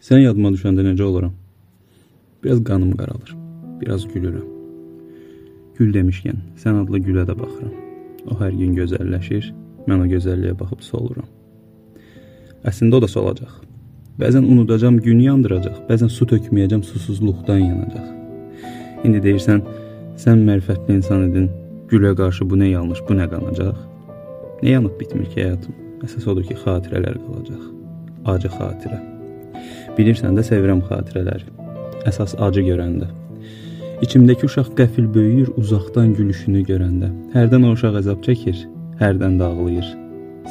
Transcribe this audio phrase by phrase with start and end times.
[0.00, 1.34] Sən yadıma düşəndə necə oluram?
[2.44, 3.34] Biraz qanım qaralır.
[3.82, 4.46] Biraz gülürəm.
[5.76, 7.74] Gül demişkən, sən adlı gülə də baxıram.
[8.32, 9.50] O hər gün gözəlləşir,
[9.88, 11.28] mən o gözəlliyə baxıb soluram.
[12.64, 13.52] Əslində o da solacaq.
[14.20, 18.08] Bəzən unudacam, gün yandıracaq, bəzən su tökməyəcəm, susuzluqdan yanacaq.
[19.04, 19.62] İndi deyirsən,
[20.24, 21.52] sən mərifətli insan idin,
[21.92, 23.76] gülə qarşı bu nə yanlış, bu nə qanacaq?
[24.64, 25.76] Nə yanıb bitmir ki həyatım?
[26.08, 27.64] Əsas odur ki, xatirələr qalacaq.
[28.32, 29.00] Acı xatirə.
[29.98, 31.46] Bilirsən də sevirəm xatirələri.
[32.08, 33.08] Əsas acı görəndə.
[34.04, 37.10] İçimdəki uşaq qəfil böyüyür uzaqdan gülüşünü görəndə.
[37.34, 38.62] Hərdən o uşaq əzab çəkir,
[39.00, 39.88] hərdən də ağlayır.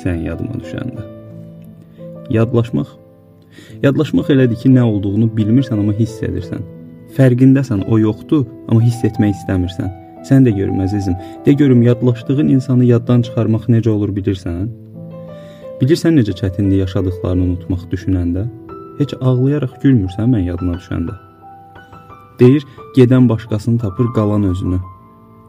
[0.04, 1.06] Sən yadıma düşəndə.
[2.30, 2.92] Yadlaşmaq
[3.84, 6.62] Yadlaşmaq elədir ki, nə olduğunu bilmirsən, amma hiss edirsən.
[7.18, 9.90] Fərqindəsən, o yoxdur, amma hiss etmək istəmirsən.
[10.28, 11.16] Sən də görüm əzizim.
[11.46, 14.68] De görüm yadlaşdığın insanı yaddan çıxarmaq necə olur bilirsən?
[15.82, 18.46] Bilirsən necə çətinlik yaşadıklarını unutmaq düşünəndə?
[19.00, 21.14] Heç ağlayaraq gülmürsən mən yadına düşəndə.
[22.40, 24.80] Deyir, gedən başqasını tapır, qalan özünü.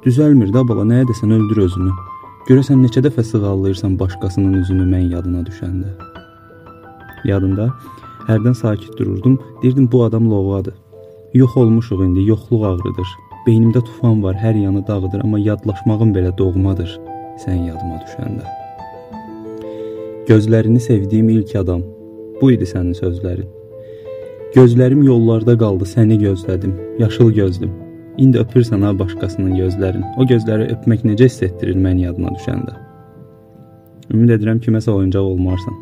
[0.05, 1.91] Düzəlmir də bala, nəyə desən öldür özünü.
[2.48, 5.91] Görəsən neçə dəfə sığallayırsan başqasının üzünü mən yadına düşəndə.
[7.29, 7.69] Yadımda
[8.29, 10.75] hərdən sakit dururdum, deyirdim bu adam loğadır.
[11.35, 13.14] Yox olmuşuq indi, yoxluq ağrıdır.
[13.47, 16.98] Beynimdə tufan var, hər yanı dağıdır, amma yadlaşmağım belə doğmadır.
[17.45, 18.45] Sən yadıma düşəndə.
[20.29, 21.83] Gözlərini sevdiyim ilk adam.
[22.41, 23.48] Bu idi sənin sözlərin.
[24.55, 26.72] Gözlərim yollarda qaldı, səni gözlədim.
[26.98, 27.72] Yaşıl gözlüm.
[28.19, 30.02] İndi öpürsən ha başqasının gözlərin.
[30.19, 32.74] O gözləri öpmək necə hiss etdirir məni yadına düşəndə.
[34.11, 35.77] Ümid edirəm ki, məsəl oyuncaq olmarsan.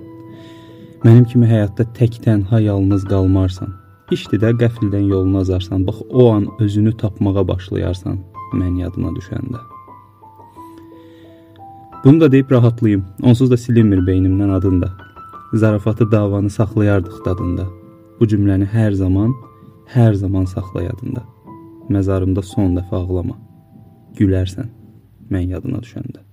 [1.05, 3.73] Mənim kimi həyatda tək tənha yalnız qalmarsan.
[4.13, 5.87] İşdi də qəfildən yolunu azarsan.
[5.87, 8.19] Bax o an özünü tapmağa başlayarsan
[8.53, 9.61] mən yadına düşəndə.
[12.05, 13.05] Bunu da deyib rahatlayım.
[13.23, 14.91] Onsuz da silinmir beynimdən adın da.
[15.53, 17.67] Zarafatı davanı saxlayardıq dadında.
[18.21, 19.33] Bu cümləni hər zaman,
[19.95, 21.23] hər zaman saxla yadında.
[21.89, 23.39] Məzarımda son dəfə ağlama.
[24.19, 24.69] Gülərsən
[25.33, 26.28] mən yadına düşəndə.